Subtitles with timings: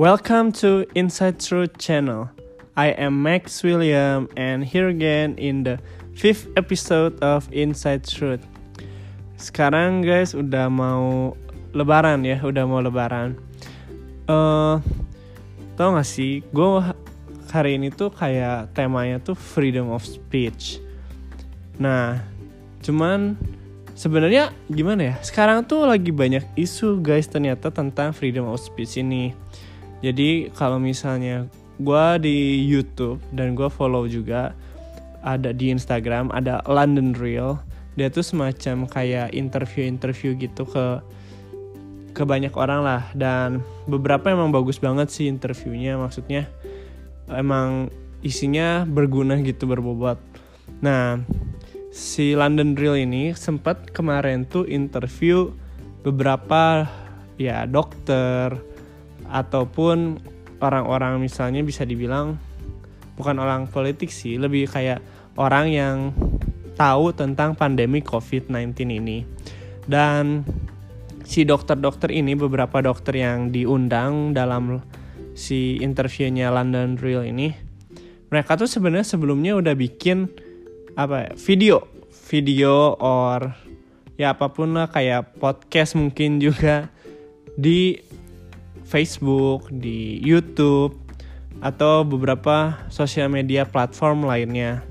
[0.00, 2.32] Welcome to Inside Truth channel.
[2.80, 5.76] I am Max William and here again in the
[6.16, 8.40] fifth episode of Inside Truth.
[9.36, 11.36] Sekarang guys udah mau
[11.76, 13.36] lebaran ya, udah mau lebaran.
[14.24, 14.80] Eh uh,
[15.76, 16.68] tau gak sih, gue
[17.52, 20.80] hari ini tuh kayak temanya tuh freedom of speech.
[21.76, 22.16] Nah,
[22.80, 23.36] cuman
[23.92, 25.14] sebenarnya gimana ya?
[25.20, 29.36] Sekarang tuh lagi banyak isu guys ternyata tentang freedom of speech ini.
[30.02, 31.46] Jadi kalau misalnya
[31.78, 34.52] gue di YouTube dan gue follow juga
[35.22, 37.62] ada di Instagram ada London Real.
[37.94, 41.00] Dia tuh semacam kayak interview-interview gitu ke
[42.12, 46.44] ke banyak orang lah dan beberapa emang bagus banget sih interviewnya maksudnya
[47.32, 47.88] emang
[48.20, 50.20] isinya berguna gitu berbobot.
[50.84, 51.22] Nah,
[51.94, 55.52] si London Real ini sempat kemarin tuh interview
[56.02, 56.86] beberapa
[57.40, 58.71] ya dokter
[59.32, 60.20] ataupun
[60.60, 62.36] orang-orang misalnya bisa dibilang
[63.16, 65.00] bukan orang politik sih, lebih kayak
[65.40, 65.96] orang yang
[66.76, 69.24] tahu tentang pandemi COVID-19 ini.
[69.88, 70.46] Dan
[71.24, 74.84] si dokter-dokter ini beberapa dokter yang diundang dalam
[75.32, 77.72] si interviewnya London Real ini
[78.32, 80.28] mereka tuh sebenarnya sebelumnya udah bikin
[80.96, 81.76] apa ya, video
[82.28, 83.52] video or
[84.16, 86.88] ya apa pun lah kayak podcast mungkin juga
[87.56, 88.00] di
[88.92, 90.92] Facebook, di YouTube
[91.64, 94.84] atau beberapa sosial media platform lainnya.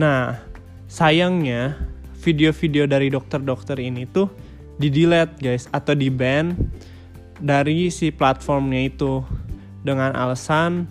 [0.00, 0.40] Nah,
[0.88, 1.76] sayangnya
[2.24, 4.32] video-video dari dokter-dokter ini tuh
[4.80, 6.56] di delete guys atau di ban
[7.38, 9.20] dari si platformnya itu
[9.84, 10.88] dengan alasan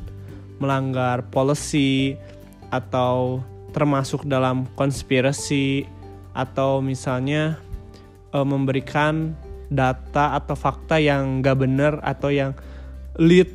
[0.62, 2.16] melanggar policy
[2.70, 5.88] atau termasuk dalam konspirasi
[6.36, 7.60] atau misalnya
[8.32, 9.36] e, memberikan
[9.68, 12.56] data atau fakta yang gak bener atau yang
[13.20, 13.52] lead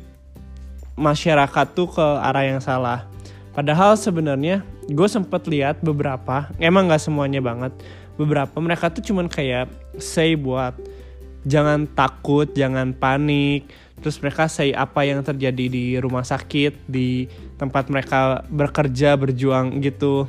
[0.93, 3.09] masyarakat tuh ke arah yang salah.
[3.53, 7.73] Padahal sebenarnya gue sempet lihat beberapa, emang gak semuanya banget.
[8.13, 10.77] Beberapa mereka tuh cuman kayak say buat
[11.47, 13.67] jangan takut, jangan panik.
[14.03, 20.27] Terus mereka say apa yang terjadi di rumah sakit, di tempat mereka bekerja, berjuang gitu.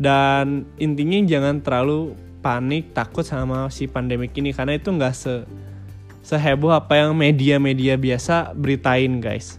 [0.00, 5.42] Dan intinya jangan terlalu panik takut sama si pandemik ini karena itu nggak se
[6.22, 9.58] seheboh apa yang media-media biasa beritain guys.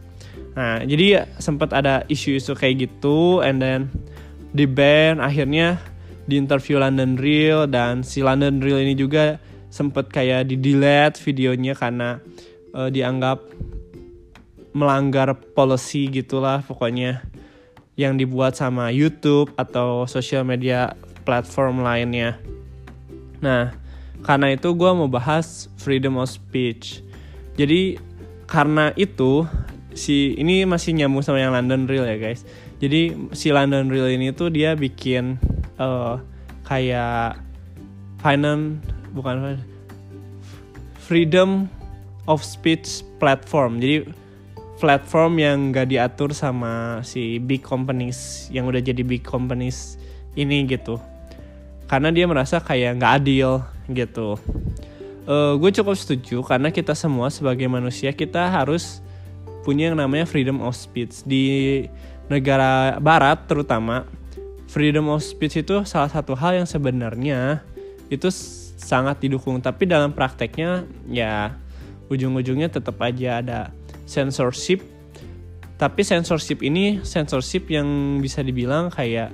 [0.56, 3.92] Nah jadi sempat ada isu-isu kayak gitu and then
[4.56, 5.84] di band akhirnya
[6.32, 9.36] di interview London Real dan si London Real ini juga
[9.68, 12.24] sempat kayak di delete videonya karena
[12.72, 13.44] uh, dianggap
[14.72, 17.28] melanggar policy gitulah pokoknya
[18.00, 20.96] yang dibuat sama YouTube atau social media
[21.28, 22.57] platform lainnya.
[23.48, 23.72] Nah,
[24.28, 27.00] karena itu gue mau bahas freedom of speech.
[27.56, 27.96] Jadi
[28.44, 29.48] karena itu
[29.96, 32.44] si ini masih nyambung sama yang London Real ya guys.
[32.84, 35.40] Jadi si London Real ini tuh dia bikin
[35.80, 36.20] uh,
[36.68, 37.40] kayak
[38.20, 38.84] finance
[39.16, 39.56] bukan
[41.00, 41.72] freedom
[42.28, 43.80] of speech platform.
[43.80, 44.12] Jadi
[44.78, 49.98] platform yang gak diatur sama si big companies yang udah jadi big companies
[50.38, 51.02] ini gitu
[51.88, 54.36] karena dia merasa kayak nggak adil gitu.
[55.28, 59.04] Uh, gue cukup setuju karena kita semua sebagai manusia kita harus
[59.68, 61.24] punya yang namanya freedom of speech.
[61.28, 61.84] Di
[62.32, 64.08] negara barat terutama
[64.72, 67.64] freedom of speech itu salah satu hal yang sebenarnya
[68.08, 68.32] itu
[68.80, 69.60] sangat didukung.
[69.60, 71.56] Tapi dalam prakteknya ya
[72.08, 73.60] ujung-ujungnya tetap aja ada
[74.08, 74.84] censorship.
[75.76, 79.32] Tapi censorship ini censorship yang bisa dibilang kayak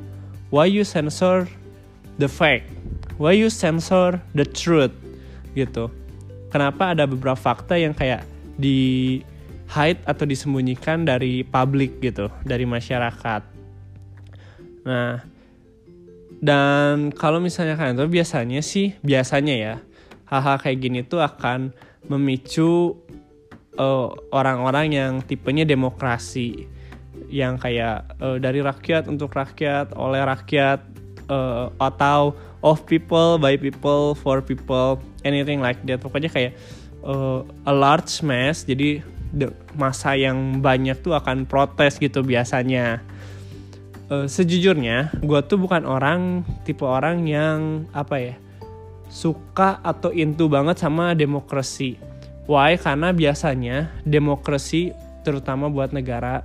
[0.50, 1.46] why you censor
[2.18, 2.70] the fact?
[3.22, 4.94] Why you censor the truth?
[5.54, 5.90] Gitu.
[6.50, 8.26] Kenapa ada beberapa fakta yang kayak
[8.58, 9.22] di
[9.74, 13.42] hide atau disembunyikan dari publik gitu, dari masyarakat.
[14.86, 15.24] Nah,
[16.44, 19.76] dan kalau misalnya kalian tuh biasanya sih, biasanya ya,
[20.30, 21.74] hal-hal kayak gini tuh akan
[22.12, 23.00] memicu
[23.80, 26.68] uh, orang-orang yang tipenya demokrasi
[27.34, 30.84] yang kayak uh, dari rakyat untuk rakyat oleh rakyat
[31.34, 35.98] uh, atau of people by people for people anything like that.
[36.00, 36.54] Pokoknya kayak
[37.02, 39.02] uh, a large mass jadi
[39.74, 43.02] masa yang banyak tuh akan protes gitu biasanya.
[44.12, 48.36] Uh, sejujurnya gue tuh bukan orang tipe orang yang apa ya
[49.08, 51.98] suka atau into banget sama demokrasi.
[52.44, 52.76] Why?
[52.76, 54.92] Karena biasanya demokrasi
[55.24, 56.44] terutama buat negara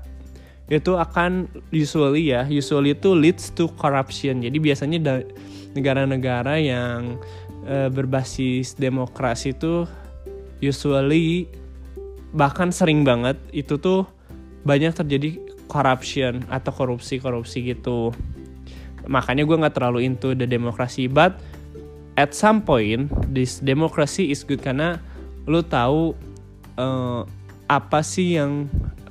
[0.68, 4.44] itu akan usually ya usually itu leads to corruption.
[4.44, 5.24] Jadi biasanya
[5.72, 7.16] negara-negara yang
[7.64, 9.88] e, berbasis demokrasi itu
[10.60, 11.48] usually
[12.36, 14.04] bahkan sering banget itu tuh
[14.68, 15.40] banyak terjadi
[15.72, 18.12] corruption atau korupsi-korupsi gitu.
[19.08, 21.40] Makanya gue nggak terlalu into the democracy but
[22.20, 25.00] at some point this democracy is good karena
[25.48, 26.12] lu tahu
[26.76, 27.24] uh,
[27.72, 28.68] apa sih yang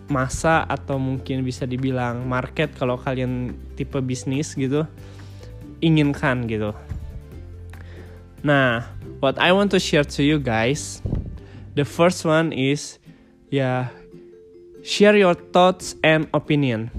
[0.08, 4.88] masa atau mungkin bisa dibilang market kalau kalian tipe bisnis gitu
[5.84, 6.74] inginkan gitu.
[8.42, 8.88] Nah,
[9.20, 11.04] what I want to share to you guys,
[11.76, 13.02] the first one is
[13.52, 13.92] ya
[14.82, 16.90] share your thoughts and opinion.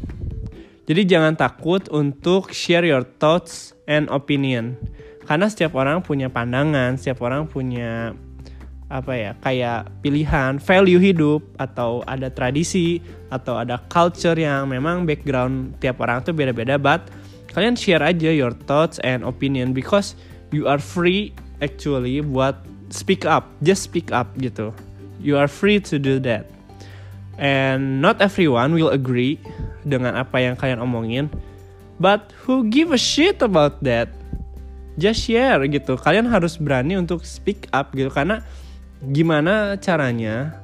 [0.89, 4.81] Jadi jangan takut untuk share your thoughts and opinion.
[5.29, 8.17] Karena setiap orang punya pandangan, setiap orang punya
[8.89, 15.77] apa ya kayak pilihan value hidup atau ada tradisi atau ada culture yang memang background
[15.77, 17.05] tiap orang tuh beda-beda but
[17.53, 20.17] kalian share aja your thoughts and opinion because
[20.57, 22.57] you are free actually buat
[22.89, 24.73] speak up just speak up gitu.
[25.19, 26.47] You are free to do that.
[27.43, 29.43] And not everyone will agree
[29.83, 31.29] dengan apa yang kalian omongin
[32.01, 34.09] but who give a shit about that?
[34.97, 36.01] Just share gitu.
[36.01, 38.41] Kalian harus berani untuk speak up gitu karena
[39.03, 40.59] gimana caranya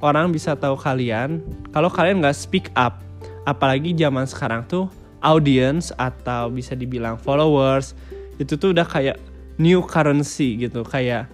[0.00, 1.44] orang bisa tahu kalian?
[1.72, 3.04] Kalau kalian nggak speak up
[3.44, 4.88] apalagi zaman sekarang tuh
[5.20, 7.96] audience atau bisa dibilang followers
[8.40, 9.16] itu tuh udah kayak
[9.60, 11.28] new currency gitu kayak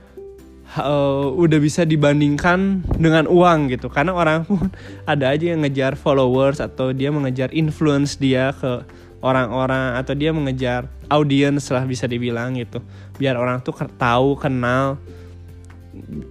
[0.79, 3.91] uh, udah bisa dibandingkan dengan uang gitu.
[3.91, 4.70] Karena orang pun
[5.11, 8.85] ada aja yang ngejar followers atau dia mengejar influence dia ke
[9.20, 12.85] orang-orang atau dia mengejar audience lah bisa dibilang gitu.
[13.19, 15.00] Biar orang tuh tahu kenal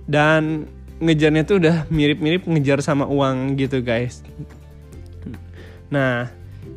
[0.06, 0.68] dan
[1.00, 4.22] ngejarnya tuh udah mirip-mirip ngejar sama uang gitu guys.
[5.90, 6.30] Nah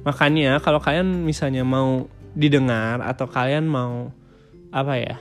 [0.07, 4.09] makanya kalau kalian misalnya mau didengar atau kalian mau
[4.73, 5.17] apa ya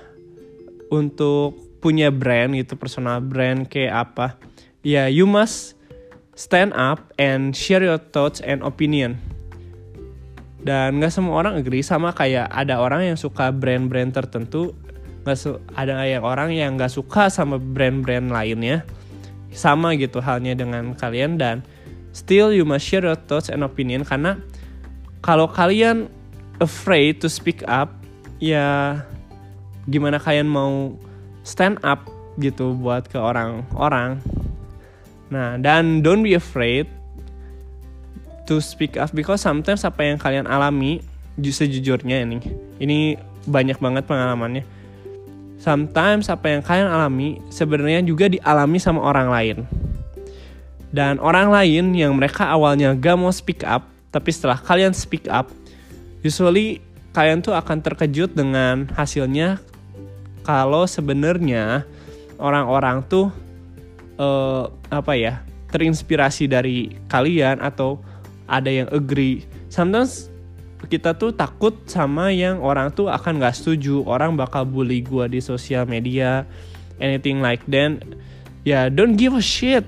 [0.93, 4.39] untuk punya brand gitu personal brand kayak apa
[4.85, 5.75] ya you must
[6.37, 9.19] stand up and share your thoughts and opinion.
[10.61, 14.77] Dan gak semua orang agree sama kayak ada orang yang suka brand-brand tertentu
[15.21, 15.37] nggak
[15.77, 18.83] ada yang orang yang nggak suka sama brand-brand lainnya.
[19.51, 21.61] Sama gitu halnya dengan kalian dan
[22.15, 24.39] still you must share your thoughts and opinion karena
[25.19, 26.07] kalau kalian
[26.63, 27.91] afraid to speak up
[28.39, 29.01] ya
[29.91, 30.95] gimana kalian mau
[31.43, 32.07] stand up
[32.39, 34.23] gitu buat ke orang-orang.
[35.29, 36.87] Nah dan don't be afraid
[38.47, 41.03] to speak up because sometimes apa yang kalian alami
[41.39, 42.37] sejujurnya ini
[42.77, 43.15] ini
[43.47, 44.80] banyak banget pengalamannya
[45.61, 49.57] sometimes apa yang kalian alami sebenarnya juga dialami sama orang lain.
[50.91, 55.47] Dan orang lain yang mereka awalnya gak mau speak up, tapi setelah kalian speak up,
[56.25, 56.81] usually
[57.13, 59.61] kalian tuh akan terkejut dengan hasilnya
[60.41, 61.85] kalau sebenarnya
[62.41, 63.29] orang-orang tuh
[64.17, 65.33] uh, apa ya
[65.69, 68.01] terinspirasi dari kalian atau
[68.49, 69.45] ada yang agree.
[69.71, 70.30] Sometimes
[70.91, 74.03] kita tuh takut sama yang orang tuh akan gak setuju.
[74.03, 76.43] Orang bakal bully gue di sosial media
[76.99, 78.03] anything like that.
[78.61, 79.87] Ya yeah, don't give a shit.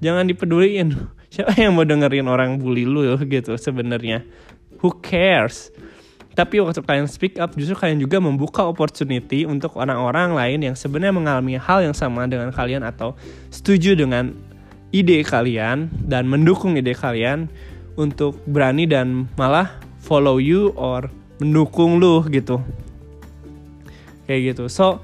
[0.00, 0.96] Jangan dipeduliin.
[1.32, 4.24] Siapa yang mau dengerin orang bully lu gitu sebenarnya?
[4.80, 5.68] Who cares?
[6.36, 11.16] Tapi waktu kalian speak up justru kalian juga membuka opportunity untuk orang-orang lain yang sebenarnya
[11.16, 13.16] mengalami hal yang sama dengan kalian atau
[13.48, 14.36] setuju dengan
[14.92, 17.48] ide kalian dan mendukung ide kalian
[17.96, 21.10] untuk berani dan malah follow you or
[21.42, 22.62] mendukung lu gitu.
[24.30, 24.64] Kayak gitu.
[24.70, 25.02] So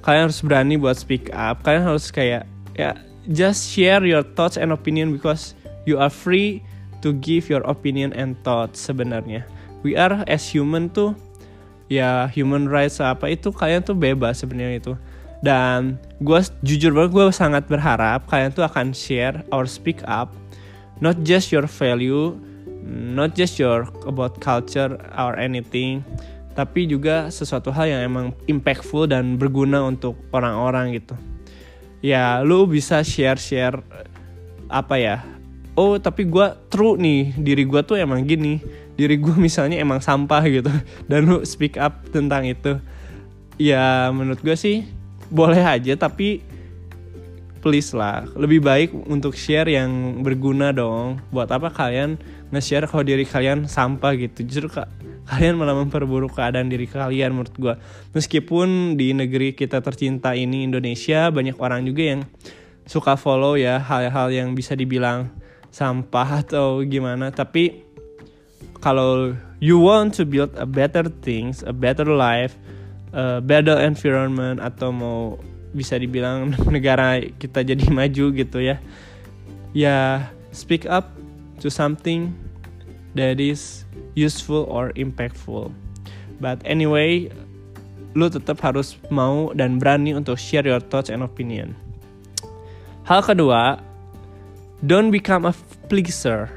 [0.00, 1.60] kalian harus berani buat speak up.
[1.60, 2.96] Kalian harus kayak ya
[3.28, 5.52] just share your thoughts and opinion because
[5.84, 6.64] you are free
[7.04, 9.44] to give your opinion and thoughts sebenarnya.
[9.84, 11.16] We are as human tuh
[11.92, 14.94] ya human rights apa itu kalian tuh bebas sebenarnya itu.
[15.40, 20.32] Dan gue jujur banget gue sangat berharap kalian tuh akan share or speak up.
[21.00, 22.36] Not just your value
[22.84, 26.04] not just your about culture or anything
[26.54, 31.14] tapi juga sesuatu hal yang emang impactful dan berguna untuk orang-orang gitu.
[32.04, 33.80] Ya lu bisa share-share
[34.66, 35.16] apa ya?
[35.78, 38.58] Oh tapi gue true nih diri gue tuh emang gini.
[38.98, 40.68] Diri gue misalnya emang sampah gitu
[41.08, 42.76] dan lu speak up tentang itu.
[43.56, 44.84] Ya menurut gue sih
[45.30, 46.42] boleh aja tapi
[47.60, 48.24] please lah.
[48.34, 51.20] Lebih baik untuk share yang berguna dong.
[51.32, 52.16] Buat apa kalian
[52.50, 54.42] nge-share kalau diri kalian sampah gitu.
[54.44, 54.88] Justru kak
[55.30, 57.74] kalian malah memperburuk keadaan diri kalian menurut gue
[58.18, 62.26] meskipun di negeri kita tercinta ini Indonesia banyak orang juga yang
[62.82, 65.30] suka follow ya hal-hal yang bisa dibilang
[65.70, 67.30] sampah atau gimana.
[67.30, 67.86] Tapi
[68.82, 72.58] kalau you want to build a better things a better life
[73.12, 75.38] a better environment atau mau
[75.70, 78.76] bisa dibilang negara kita jadi maju gitu ya.
[79.70, 81.14] Ya speak up
[81.62, 82.34] to something
[83.14, 83.86] that is
[84.18, 85.70] useful or impactful.
[86.40, 87.30] But anyway
[88.18, 91.78] lu tetap harus mau dan berani untuk share your thoughts and opinion.
[93.06, 93.78] Hal kedua
[94.82, 95.54] don't become a
[95.86, 96.50] pleaser.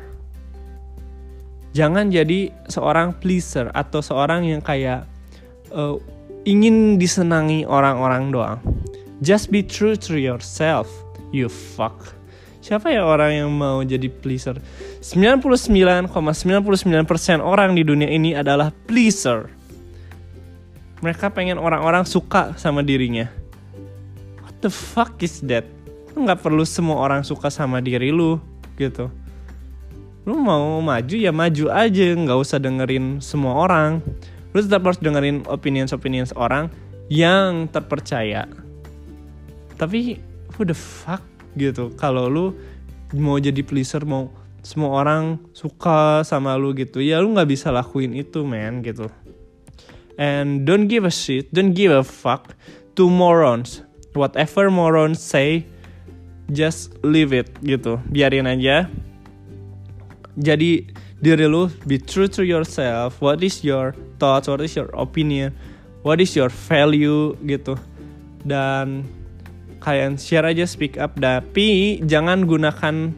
[1.74, 5.10] Jangan jadi seorang pleaser atau seorang yang kayak
[5.74, 5.98] uh,
[6.46, 8.60] ingin disenangi orang-orang doang
[9.24, 10.92] just be true to yourself
[11.32, 12.14] you fuck
[12.64, 14.56] Siapa ya orang yang mau jadi pleaser?
[15.04, 19.52] 99,99% ,99 orang di dunia ini adalah pleaser.
[21.04, 23.28] Mereka pengen orang-orang suka sama dirinya.
[24.40, 25.68] What the fuck is that?
[26.16, 28.40] Lu gak perlu semua orang suka sama diri lu
[28.80, 29.12] gitu.
[30.24, 34.00] Lu mau maju ya maju aja, nggak usah dengerin semua orang.
[34.56, 36.72] Lu tetap harus dengerin opinions-opinions orang
[37.12, 38.48] yang terpercaya.
[39.84, 40.24] Tapi
[40.56, 41.20] who the fuck
[41.60, 41.92] gitu.
[42.00, 42.56] Kalau lu
[43.20, 44.32] mau jadi pleaser mau
[44.64, 49.12] semua orang suka sama lu gitu ya lu nggak bisa lakuin itu man gitu.
[50.16, 52.56] And don't give a shit don't give a fuck
[52.96, 53.84] to morons.
[54.16, 55.68] Whatever morons say
[56.48, 58.00] just leave it gitu.
[58.08, 58.88] Biarin aja.
[60.40, 60.88] Jadi
[61.20, 63.20] diri lu be true to yourself.
[63.20, 64.48] What is your thoughts?
[64.48, 65.52] What is your opinion?
[66.08, 67.76] What is your value gitu.
[68.48, 69.04] Dan
[69.84, 71.20] kalian share aja speak up.
[71.20, 73.12] Tapi jangan gunakan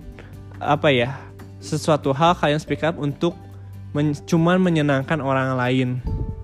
[0.57, 1.21] apa ya
[1.61, 3.37] sesuatu hal kalian speak up untuk
[3.93, 5.89] men cuman menyenangkan orang lain.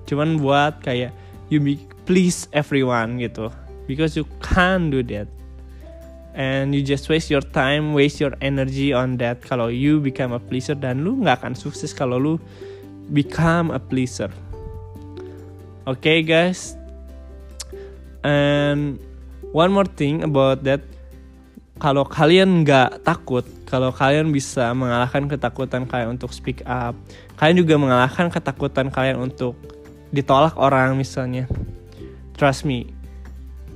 [0.06, 1.12] Cuman buat kayak
[1.50, 3.50] you be please everyone gitu.
[3.90, 5.25] Because you can't do that.
[6.32, 9.44] And you just waste your time waste your energy on that.
[9.44, 12.34] Kalau you become a pleaser dan lu nggak akan sukses kalau lu
[13.12, 14.32] become a pleaser.
[15.84, 16.80] Okay guys.
[18.24, 19.01] And
[19.51, 20.84] one more thing about that.
[21.81, 26.93] Kalau kalian nggak takut kalau kalian bisa mengalahkan ketakutan kalian untuk speak up
[27.41, 29.58] kalian juga mengalahkan ketakutan kalian untuk
[30.13, 31.50] ditolak orang misalnya.
[32.38, 33.01] Trust me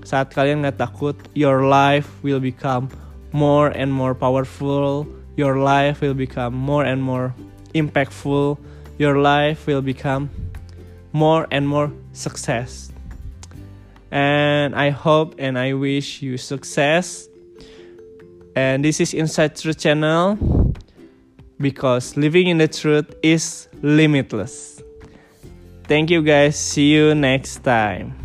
[0.05, 2.86] saat kalian nggak takut your life will become
[3.34, 5.01] more and more powerful
[5.34, 7.34] your life will become more and more
[7.74, 8.53] impactful
[9.01, 10.29] your life will become
[11.10, 12.95] more and more success
[14.12, 17.27] and I hope and I wish you success.
[18.55, 20.74] And this is Inside Truth channel
[21.59, 24.81] because living in the truth is limitless.
[25.83, 26.57] Thank you guys.
[26.57, 28.25] See you next time.